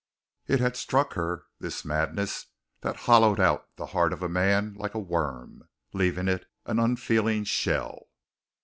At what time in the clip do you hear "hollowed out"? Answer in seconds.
3.05-3.69